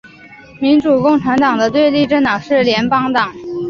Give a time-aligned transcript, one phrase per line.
[0.59, 3.31] 民主共和党的对立政党是联邦党。